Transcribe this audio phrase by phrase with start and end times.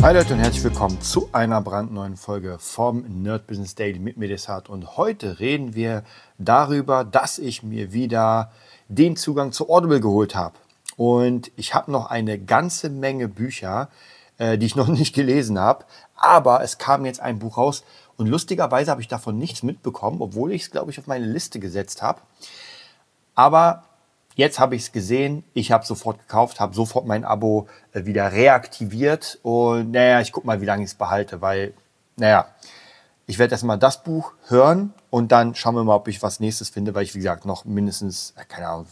[0.00, 4.28] Hi Leute und herzlich willkommen zu einer brandneuen Folge vom Nerd Business Daily mit mir
[4.28, 4.68] Desart.
[4.68, 6.04] Und heute reden wir
[6.38, 8.52] darüber, dass ich mir wieder
[8.86, 10.54] den Zugang zu Audible geholt habe.
[10.96, 13.88] Und ich habe noch eine ganze Menge Bücher,
[14.38, 15.84] äh, die ich noch nicht gelesen habe.
[16.14, 17.82] Aber es kam jetzt ein Buch raus
[18.16, 21.58] und lustigerweise habe ich davon nichts mitbekommen, obwohl ich es, glaube ich, auf meine Liste
[21.58, 22.20] gesetzt habe.
[23.34, 23.82] Aber
[24.38, 28.30] Jetzt habe ich es gesehen, ich habe sofort gekauft, habe sofort mein Abo äh, wieder
[28.30, 31.74] reaktiviert und naja, ich gucke mal, wie lange ich es behalte, weil,
[32.14, 32.46] naja,
[33.26, 36.68] ich werde erstmal das Buch hören und dann schauen wir mal, ob ich was nächstes
[36.68, 38.86] finde, weil ich, wie gesagt, noch mindestens, äh, keine Ahnung,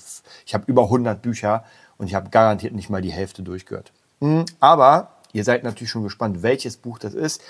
[0.45, 1.63] ich habe über 100 Bücher
[1.97, 3.92] und ich habe garantiert nicht mal die Hälfte durchgehört.
[4.19, 7.41] Mhm, aber ihr seid natürlich schon gespannt, welches Buch das ist.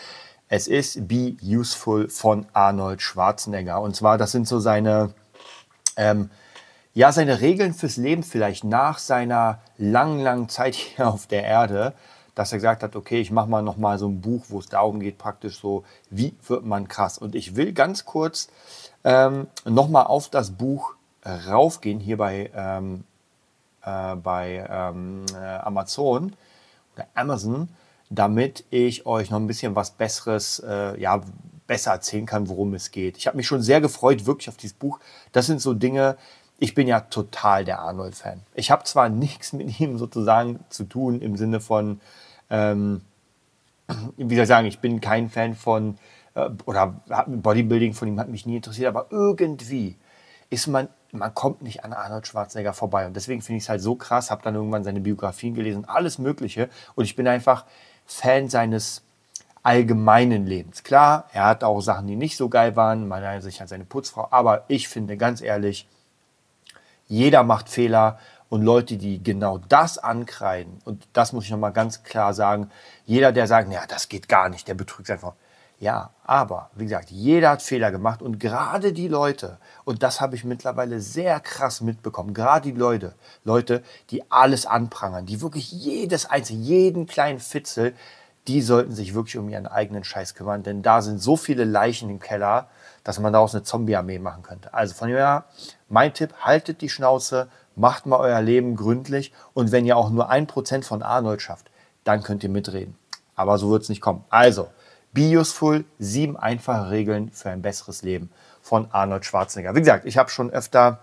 [0.51, 3.81] Es ist Be Useful von Arnold Schwarzenegger.
[3.81, 5.15] Und zwar, das sind so seine
[5.97, 6.29] ähm,
[6.97, 11.93] ja, seine Regeln fürs Leben vielleicht nach seiner langen, langen Zeit hier auf der Erde,
[12.35, 14.67] dass er gesagt hat, okay, ich mache mal noch mal so ein Buch, wo es
[14.67, 17.19] darum geht, praktisch so, wie wird man krass.
[17.19, 18.49] Und ich will ganz kurz
[19.05, 23.05] ähm, noch mal auf das Buch raufgehen, hier bei, ähm,
[23.83, 26.35] äh, bei ähm, äh, Amazon
[26.95, 27.69] oder Amazon,
[28.09, 31.21] damit ich euch noch ein bisschen was Besseres, äh, ja,
[31.67, 33.19] besser erzählen kann, worum es geht.
[33.19, 34.99] Ich habe mich schon sehr gefreut, wirklich auf dieses Buch.
[35.33, 36.17] Das sind so Dinge,
[36.59, 38.41] ich bin ja total der Arnold-Fan.
[38.55, 42.01] Ich habe zwar nichts mit ihm sozusagen zu tun im Sinne von,
[42.51, 43.03] ähm,
[44.17, 45.99] wie soll ich sagen, ich bin kein Fan von,
[46.35, 49.97] äh, oder Bodybuilding von ihm hat mich nie interessiert, aber irgendwie
[50.49, 53.07] ist man, man kommt nicht an Arnold Schwarzenegger vorbei.
[53.07, 56.19] Und deswegen finde ich es halt so krass, habe dann irgendwann seine Biografien gelesen, alles
[56.19, 56.69] Mögliche.
[56.95, 57.65] Und ich bin einfach
[58.07, 59.03] Fan seines
[59.63, 60.85] allgemeinen Lebens.
[60.85, 64.29] Klar, er hat auch Sachen, die nicht so geil waren, meiner Sicht hat seine Putzfrau,
[64.31, 65.89] aber ich finde ganz ehrlich,
[67.07, 68.19] jeder macht Fehler
[68.49, 72.71] und Leute, die genau das ankreiden, und das muss ich nochmal ganz klar sagen,
[73.05, 75.35] jeder, der sagt, ja, das geht gar nicht, der betrügt einfach.
[75.79, 80.35] Ja, aber wie gesagt, jeder hat Fehler gemacht und gerade die Leute, und das habe
[80.35, 86.25] ich mittlerweile sehr krass mitbekommen, gerade die Leute, Leute, die alles anprangern, die wirklich jedes
[86.25, 87.95] einzelne, jeden kleinen Fitzel,
[88.49, 92.11] die sollten sich wirklich um ihren eigenen Scheiß kümmern, denn da sind so viele Leichen
[92.11, 92.69] im Keller,
[93.05, 94.73] dass man daraus eine Zombie-Armee machen könnte.
[94.75, 95.45] Also von daher,
[95.89, 100.31] mein Tipp, haltet die Schnauze, macht mal euer Leben gründlich und wenn ihr auch nur
[100.31, 101.71] ein Prozent von Arnold schafft,
[102.05, 102.97] dann könnt ihr mitreden.
[103.35, 104.25] Aber so wird es nicht kommen.
[104.31, 104.69] Also,
[105.13, 108.31] Be Useful, sieben einfache Regeln für ein besseres Leben
[108.61, 109.75] von Arnold Schwarzenegger.
[109.75, 110.99] Wie gesagt, ich habe schon öfter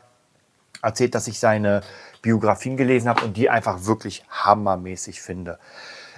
[0.83, 1.81] erzählt, dass ich seine
[2.21, 5.57] Biografien gelesen habe und die einfach wirklich hammermäßig finde.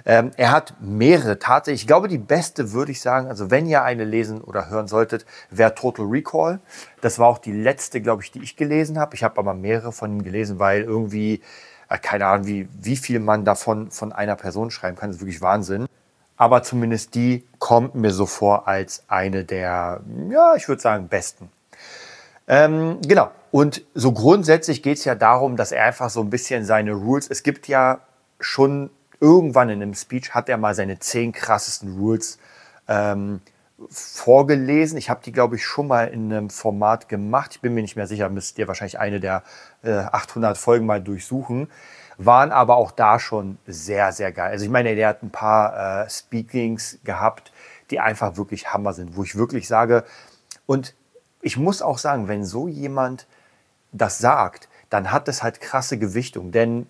[0.08, 1.82] Ähm, er hat mehrere tatsächlich.
[1.82, 5.26] Ich glaube, die beste würde ich sagen, also wenn ihr eine lesen oder hören solltet,
[5.50, 6.60] wäre Total Recall.
[7.00, 9.16] Das war auch die letzte, glaube ich, die ich gelesen habe.
[9.16, 11.42] Ich habe aber mehrere von ihm gelesen, weil irgendwie,
[11.88, 15.10] äh, keine Ahnung, wie, wie viel man davon von einer Person schreiben kann.
[15.10, 15.86] Das ist wirklich Wahnsinn.
[16.36, 21.50] Aber zumindest die kommt mir so vor als eine der, ja, ich würde sagen, besten.
[22.46, 23.30] Ähm, genau.
[23.50, 27.28] Und so grundsätzlich geht es ja darum, dass er einfach so ein bisschen seine Rules,
[27.28, 28.00] es gibt ja
[28.38, 28.90] schon
[29.20, 32.38] irgendwann in einem Speech hat er mal seine zehn krassesten Rules
[32.88, 33.40] ähm,
[33.88, 34.96] vorgelesen.
[34.96, 37.52] Ich habe die, glaube ich, schon mal in einem Format gemacht.
[37.52, 39.42] Ich bin mir nicht mehr sicher, müsst ihr wahrscheinlich eine der
[39.82, 41.68] äh, 800 Folgen mal durchsuchen.
[42.18, 44.50] Waren aber auch da schon sehr, sehr geil.
[44.50, 47.52] Also ich meine, der hat ein paar äh, Speakings gehabt,
[47.90, 50.04] die einfach wirklich Hammer sind, wo ich wirklich sage,
[50.64, 50.94] und
[51.42, 53.26] ich muss auch sagen, wenn so jemand
[53.92, 56.50] das sagt, dann hat das halt krasse Gewichtung.
[56.50, 56.88] Denn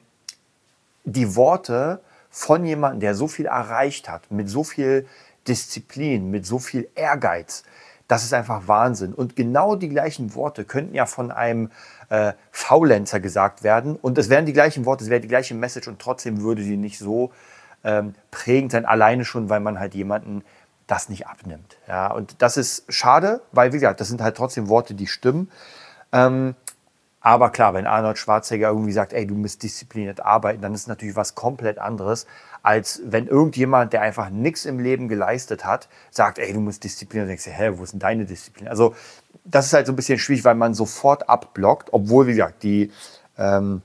[1.05, 2.01] die Worte
[2.37, 5.07] von jemandem, der so viel erreicht hat, mit so viel
[5.49, 7.63] Disziplin, mit so viel Ehrgeiz,
[8.09, 9.15] das ist einfach Wahnsinn.
[9.15, 11.71] Und genau die gleichen Worte könnten ja von einem
[12.11, 13.97] äh, Faulenzer gesagt werden.
[13.97, 16.77] Und es wären die gleichen Worte, es wäre die gleiche Message und trotzdem würde sie
[16.77, 17.33] nicht so
[17.85, 20.45] ähm, prägend sein, alleine schon, weil man halt jemanden
[20.87, 21.79] das nicht abnimmt.
[21.89, 25.51] Ja, und das ist schade, weil, wie gesagt, das sind halt trotzdem Worte, die stimmen.
[26.13, 26.55] Ähm,
[27.27, 31.17] aber klar, wenn Arnold Schwarzenegger irgendwie sagt, ey, du musst diszipliniert arbeiten, dann ist natürlich
[31.17, 32.29] was komplett anderes,
[32.63, 37.25] als wenn irgendjemand, der einfach nichts im Leben geleistet hat, sagt, ey, du musst diszipliniert.
[37.25, 38.69] Dann denkst du, hä, wo ist denn deine Disziplin?
[38.69, 38.95] Also,
[39.45, 42.93] das ist halt so ein bisschen schwierig, weil man sofort abblockt, obwohl, wie gesagt, die,
[43.37, 43.83] ähm,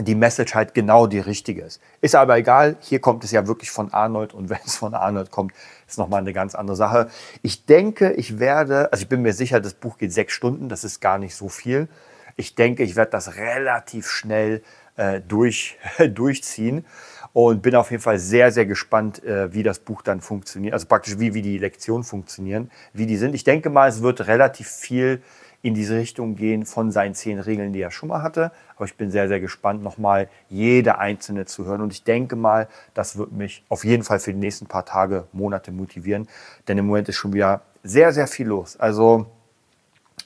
[0.00, 1.82] die Message halt genau die richtige ist.
[2.00, 5.30] Ist aber egal, hier kommt es ja wirklich von Arnold und wenn es von Arnold
[5.30, 5.52] kommt,
[5.86, 7.10] ist nochmal eine ganz andere Sache.
[7.42, 10.82] Ich denke, ich werde, also ich bin mir sicher, das Buch geht sechs Stunden, das
[10.82, 11.88] ist gar nicht so viel.
[12.36, 14.62] Ich denke, ich werde das relativ schnell
[14.96, 15.76] äh, durch,
[16.14, 16.84] durchziehen
[17.32, 20.86] und bin auf jeden Fall sehr, sehr gespannt, äh, wie das Buch dann funktioniert, also
[20.86, 23.34] praktisch wie, wie die Lektionen funktionieren, wie die sind.
[23.34, 25.20] Ich denke mal, es wird relativ viel
[25.64, 28.52] in diese Richtung gehen von seinen zehn Regeln, die er schon mal hatte.
[28.76, 31.80] Aber ich bin sehr, sehr gespannt, nochmal jede einzelne zu hören.
[31.80, 35.26] Und ich denke mal, das wird mich auf jeden Fall für die nächsten paar Tage,
[35.32, 36.28] Monate motivieren.
[36.68, 38.78] Denn im Moment ist schon wieder sehr, sehr viel los.
[38.78, 39.24] Also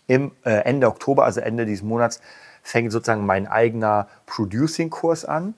[0.09, 2.21] im äh, Ende Oktober, also Ende dieses Monats,
[2.63, 5.55] fängt sozusagen mein eigener Producing-Kurs an.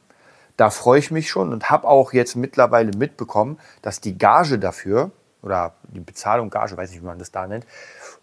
[0.58, 5.10] Da freue ich mich schon und habe auch jetzt mittlerweile mitbekommen, dass die Gage dafür
[5.42, 7.66] oder die Bezahlung, Gage, weiß nicht, wie man das da nennt,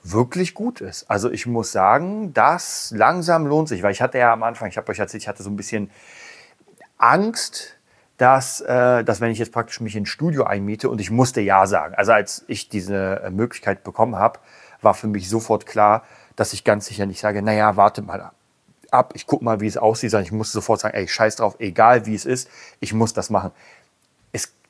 [0.03, 1.09] wirklich gut ist.
[1.09, 4.77] Also ich muss sagen, das langsam lohnt sich, weil ich hatte ja am Anfang, ich
[4.77, 5.89] habe euch erzählt, ich hatte so ein bisschen
[6.99, 7.76] Angst,
[8.17, 11.67] dass, äh, dass wenn ich jetzt praktisch mich ins Studio einmiete und ich musste ja
[11.67, 11.95] sagen.
[11.95, 14.39] Also als ich diese äh, Möglichkeit bekommen habe,
[14.81, 16.03] war für mich sofort klar,
[16.35, 18.31] dass ich ganz sicher nicht sage, naja, warte mal
[18.91, 21.55] ab, ich gucke mal, wie es aussieht, sondern ich musste sofort sagen, ey, scheiß drauf,
[21.59, 22.49] egal wie es ist,
[22.79, 23.51] ich muss das machen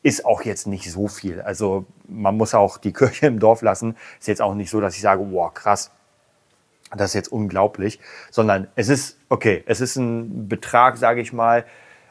[0.07, 1.41] ist auch jetzt nicht so viel.
[1.41, 3.97] Also man muss auch die Kirche im Dorf lassen.
[4.19, 5.91] Ist jetzt auch nicht so, dass ich sage, wow, krass,
[6.95, 7.99] das ist jetzt unglaublich,
[8.31, 11.65] sondern es ist, okay, es ist ein Betrag, sage ich mal,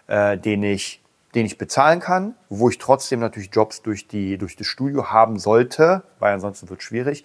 [0.07, 1.01] äh, den, ich,
[1.37, 5.39] den ich bezahlen kann, wo ich trotzdem natürlich Jobs durch, die, durch das Studio haben
[5.39, 7.25] sollte, weil ansonsten wird es schwierig.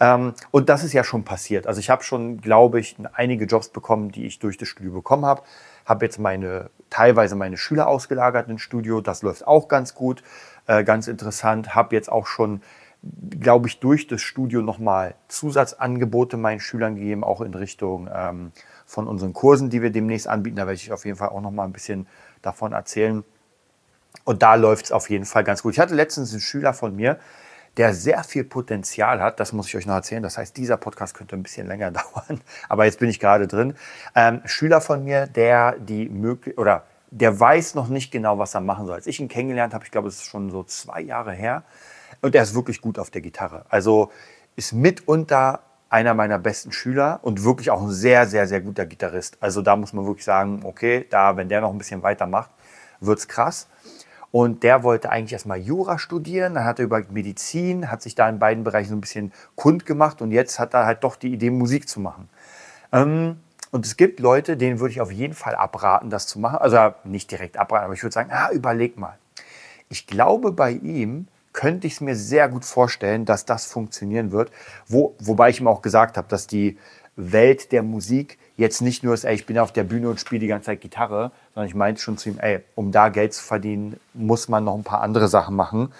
[0.00, 1.66] Ähm, und das ist ja schon passiert.
[1.66, 5.24] Also ich habe schon, glaube ich, einige Jobs bekommen, die ich durch das Studio bekommen
[5.24, 5.42] habe
[5.84, 9.00] habe jetzt meine, teilweise meine Schüler ausgelagert ins Studio.
[9.00, 10.22] Das läuft auch ganz gut,
[10.66, 11.74] äh, ganz interessant.
[11.74, 12.62] Habe jetzt auch schon,
[13.02, 18.52] glaube ich, durch das Studio nochmal Zusatzangebote meinen Schülern gegeben, auch in Richtung ähm,
[18.86, 20.56] von unseren Kursen, die wir demnächst anbieten.
[20.56, 22.06] Da werde ich auf jeden Fall auch nochmal ein bisschen
[22.40, 23.24] davon erzählen.
[24.22, 25.74] Und da läuft es auf jeden Fall ganz gut.
[25.74, 27.18] Ich hatte letztens einen Schüler von mir,
[27.76, 29.40] der sehr viel Potenzial hat.
[29.40, 30.22] Das muss ich euch noch erzählen.
[30.22, 33.74] Das heißt, dieser Podcast könnte ein bisschen länger dauern, aber jetzt bin ich gerade drin.
[34.14, 38.60] Ähm, Schüler von mir, der die möglich oder der weiß noch nicht genau, was er
[38.60, 38.96] machen soll.
[38.96, 41.64] Als ich ihn kennengelernt habe, ich glaube, es ist schon so zwei Jahre her,
[42.24, 43.66] und er ist wirklich gut auf der Gitarre.
[43.68, 44.10] Also
[44.56, 45.60] ist mitunter
[45.90, 49.36] einer meiner besten Schüler und wirklich auch ein sehr, sehr, sehr guter Gitarrist.
[49.40, 52.50] Also da muss man wirklich sagen, okay, da, wenn der noch ein bisschen weitermacht,
[53.00, 53.68] wird es krass.
[54.34, 58.28] Und der wollte eigentlich erstmal Jura studieren, dann hat er über Medizin, hat sich da
[58.28, 61.32] in beiden Bereichen so ein bisschen kund gemacht und jetzt hat er halt doch die
[61.32, 62.28] Idee, Musik zu machen.
[62.90, 63.36] Ähm,
[63.70, 66.56] und es gibt Leute, denen würde ich auf jeden Fall abraten, das zu machen.
[66.56, 69.16] Also nicht direkt abraten, aber ich würde sagen, ah, überleg mal.
[69.88, 74.50] Ich glaube, bei ihm könnte ich es mir sehr gut vorstellen, dass das funktionieren wird.
[74.88, 76.76] Wo, wobei ich ihm auch gesagt habe, dass die
[77.16, 80.40] Welt der Musik jetzt nicht nur ist, ey, ich bin auf der Bühne und spiele
[80.40, 83.42] die ganze Zeit Gitarre, sondern ich meinte schon zu ihm, ey, um da Geld zu
[83.42, 85.92] verdienen, muss man noch ein paar andere Sachen machen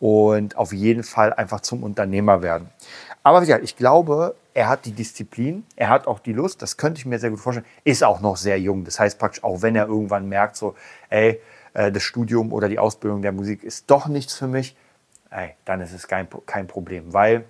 [0.00, 2.68] und auf jeden Fall einfach zum Unternehmer werden.
[3.22, 6.76] Aber wie gesagt, ich glaube, er hat die Disziplin, er hat auch die Lust, das
[6.76, 8.84] könnte ich mir sehr gut vorstellen, ist auch noch sehr jung.
[8.84, 10.74] Das heißt praktisch, auch wenn er irgendwann merkt, so,
[11.08, 11.40] ey,
[11.72, 14.76] äh, das Studium oder die Ausbildung der Musik ist doch nichts für mich,
[15.30, 17.44] ey, dann ist es kein, kein Problem, weil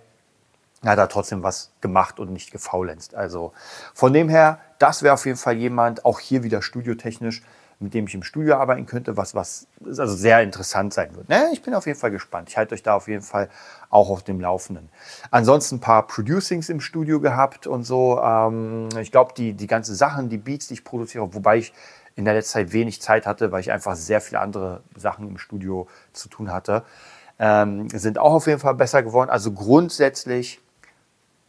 [0.90, 3.14] hat er trotzdem was gemacht und nicht gefaulenzt.
[3.14, 3.52] Also
[3.94, 7.42] von dem her, das wäre auf jeden Fall jemand, auch hier wieder studiotechnisch,
[7.80, 11.28] mit dem ich im Studio arbeiten könnte, was, was also sehr interessant sein wird.
[11.28, 12.48] Ne, ich bin auf jeden Fall gespannt.
[12.48, 13.48] Ich halte euch da auf jeden Fall
[13.90, 14.88] auch auf dem Laufenden.
[15.30, 18.20] Ansonsten ein paar Producings im Studio gehabt und so.
[18.20, 21.72] Ähm, ich glaube, die, die ganzen Sachen, die Beats, die ich produziere, wobei ich
[22.16, 25.38] in der letzten Zeit wenig Zeit hatte, weil ich einfach sehr viele andere Sachen im
[25.38, 26.84] Studio zu tun hatte,
[27.38, 29.30] ähm, sind auch auf jeden Fall besser geworden.
[29.30, 30.60] Also grundsätzlich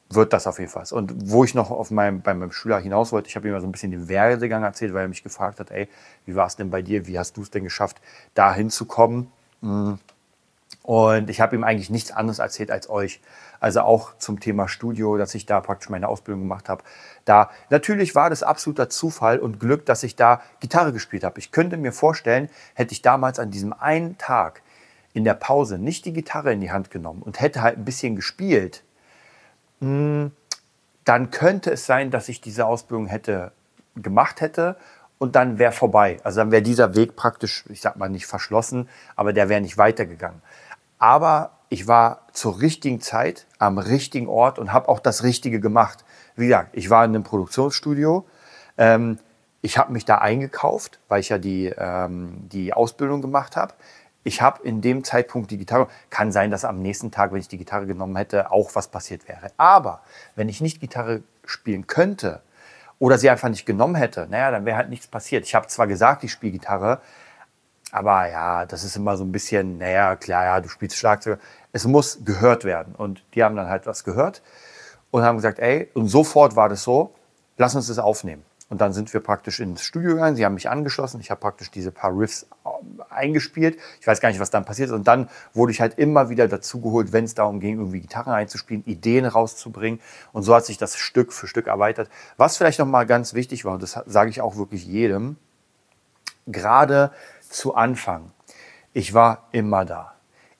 [0.09, 0.85] wird das auf jeden Fall.
[0.91, 3.61] Und wo ich noch auf meinem, bei meinem Schüler hinaus wollte, ich habe ihm mal
[3.61, 5.87] so ein bisschen den Werdegang erzählt, weil er mich gefragt hat, ey,
[6.25, 7.07] wie war es denn bei dir?
[7.07, 7.99] Wie hast du es denn geschafft,
[8.33, 9.31] da hinzukommen?
[9.61, 9.93] Mm.
[10.83, 13.19] Und ich habe ihm eigentlich nichts anderes erzählt als euch.
[13.59, 16.83] Also auch zum Thema Studio, dass ich da praktisch meine Ausbildung gemacht habe.
[17.23, 21.39] Da natürlich war das absoluter Zufall und Glück, dass ich da Gitarre gespielt habe.
[21.39, 24.61] Ich könnte mir vorstellen, hätte ich damals an diesem einen Tag
[25.13, 28.15] in der Pause nicht die Gitarre in die Hand genommen und hätte halt ein bisschen
[28.15, 28.83] gespielt,
[29.79, 33.51] dann könnte es sein, dass ich diese Ausbildung hätte
[33.95, 34.75] gemacht hätte
[35.17, 36.17] und dann wäre vorbei.
[36.23, 39.77] Also dann wäre dieser Weg praktisch, ich sag mal nicht verschlossen, aber der wäre nicht
[39.77, 40.41] weitergegangen.
[40.97, 46.03] Aber ich war zur richtigen Zeit am richtigen Ort und habe auch das Richtige gemacht.
[46.35, 48.25] Wie gesagt, ich war in einem Produktionsstudio.
[48.77, 49.19] Ähm,
[49.61, 53.73] ich habe mich da eingekauft, weil ich ja die, ähm, die Ausbildung gemacht habe
[54.25, 55.87] ich habe in dem Zeitpunkt die Gitarre.
[56.09, 59.27] Kann sein, dass am nächsten Tag, wenn ich die Gitarre genommen hätte, auch was passiert
[59.27, 59.51] wäre.
[59.55, 60.01] Aber
[60.35, 62.41] wenn ich nicht Gitarre spielen könnte
[62.97, 65.45] oder sie einfach nicht genommen hätte, naja, dann wäre halt nichts passiert.
[65.45, 67.01] Ich habe zwar gesagt, ich spiele Gitarre,
[67.91, 71.39] aber ja, das ist immer so ein bisschen, naja, klar, ja, du spielst Schlagzeug.
[71.71, 72.95] Es muss gehört werden.
[72.95, 74.41] Und die haben dann halt was gehört
[75.11, 77.13] und haben gesagt, ey, und sofort war das so,
[77.57, 78.43] lass uns das aufnehmen.
[78.67, 80.35] Und dann sind wir praktisch ins Studio gegangen.
[80.35, 81.21] Sie haben mich angeschlossen.
[81.21, 83.77] Ich habe praktisch diese paar Riffs ähm, eingespielt.
[84.01, 84.95] Ich weiß gar nicht, was dann passiert ist.
[84.95, 88.83] Und dann wurde ich halt immer wieder dazugeholt, wenn es darum ging, irgendwie Gitarren einzuspielen,
[88.85, 89.99] Ideen rauszubringen.
[90.33, 92.09] Und so hat sich das Stück für Stück erweitert.
[92.37, 95.37] Was vielleicht noch mal ganz wichtig war, und das sage ich auch wirklich jedem,
[96.47, 97.11] gerade
[97.47, 98.31] zu Anfang,
[98.93, 100.13] ich war immer da.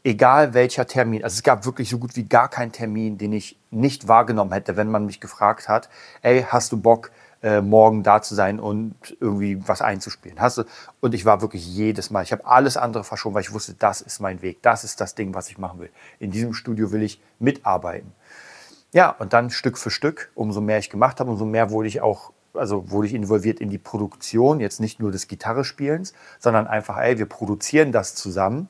[0.04, 3.58] Egal welcher Termin, also es gab wirklich so gut wie gar keinen Termin, den ich
[3.72, 5.90] nicht wahrgenommen hätte, wenn man mich gefragt hat,
[6.22, 7.10] ey, hast du Bock,
[7.46, 10.40] äh, morgen da zu sein und irgendwie was einzuspielen.
[10.42, 10.64] Hast du?
[11.00, 14.02] Und ich war wirklich jedes Mal, ich habe alles andere verschoben, weil ich wusste, das
[14.02, 15.92] ist mein Weg, das ist das Ding, was ich machen will.
[16.18, 18.14] In diesem Studio will ich mitarbeiten.
[18.94, 22.02] Ja, und dann Stück für Stück, umso mehr ich gemacht habe, umso mehr wurde ich
[22.02, 26.98] auch, also wurde ich involviert in die Produktion, jetzt nicht nur des Gitarrespielens, sondern einfach,
[26.98, 28.70] ey, wir produzieren das zusammen.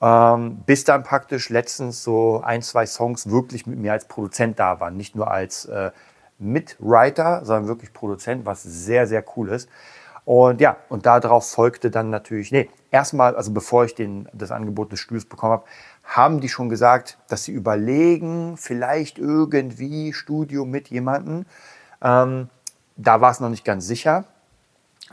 [0.00, 4.80] Ähm, bis dann praktisch letztens so ein, zwei Songs wirklich mit mir als Produzent da
[4.80, 5.90] waren, nicht nur als äh,
[6.38, 9.68] Mitwriter, sondern wirklich Produzent, was sehr, sehr cool ist.
[10.24, 14.92] Und ja, und darauf folgte dann natürlich, nee, erstmal, also bevor ich den, das Angebot
[14.92, 15.64] des Studios bekommen habe,
[16.04, 21.46] haben die schon gesagt, dass sie überlegen, vielleicht irgendwie Studio mit jemandem.
[22.02, 22.50] Ähm,
[22.96, 24.24] da war es noch nicht ganz sicher.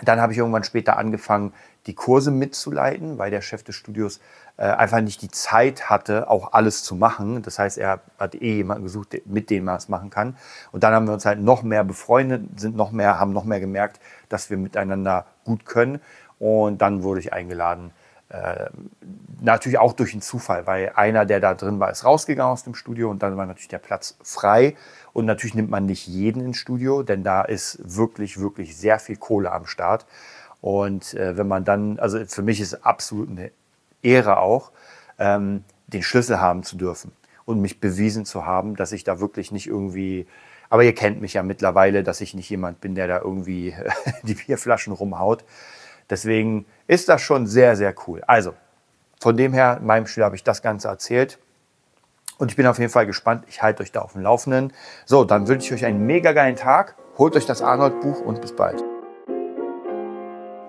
[0.01, 1.53] Dann habe ich irgendwann später angefangen,
[1.87, 4.19] die Kurse mitzuleiten, weil der Chef des Studios
[4.57, 7.41] äh, einfach nicht die Zeit hatte, auch alles zu machen.
[7.41, 10.37] Das heißt, er hat eh jemanden gesucht, mit dem er es machen kann.
[10.71, 13.59] Und dann haben wir uns halt noch mehr befreundet, sind noch mehr, haben noch mehr
[13.59, 13.99] gemerkt,
[14.29, 16.01] dass wir miteinander gut können.
[16.39, 17.91] Und dann wurde ich eingeladen,
[18.29, 18.69] äh,
[19.39, 22.73] natürlich auch durch einen Zufall, weil einer, der da drin war, ist rausgegangen aus dem
[22.73, 24.75] Studio und dann war natürlich der Platz frei.
[25.13, 29.15] Und natürlich nimmt man nicht jeden ins Studio, denn da ist wirklich, wirklich sehr viel
[29.15, 30.05] Kohle am Start.
[30.61, 33.51] Und äh, wenn man dann, also für mich ist absolut eine
[34.01, 34.71] Ehre auch,
[35.19, 37.11] ähm, den Schlüssel haben zu dürfen
[37.45, 40.27] und mich bewiesen zu haben, dass ich da wirklich nicht irgendwie,
[40.69, 43.75] aber ihr kennt mich ja mittlerweile, dass ich nicht jemand bin, der da irgendwie
[44.23, 45.43] die Bierflaschen rumhaut.
[46.09, 48.23] Deswegen ist das schon sehr, sehr cool.
[48.27, 48.53] Also,
[49.19, 51.39] von dem her, in meinem Spiel habe ich das Ganze erzählt.
[52.37, 53.45] Und ich bin auf jeden Fall gespannt.
[53.47, 54.73] Ich halte euch da auf dem Laufenden.
[55.05, 56.95] So, dann wünsche ich euch einen mega geilen Tag.
[57.17, 58.83] Holt euch das Arnold-Buch und bis bald.